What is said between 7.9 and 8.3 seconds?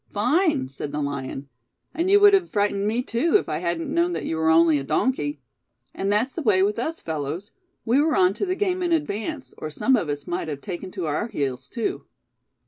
were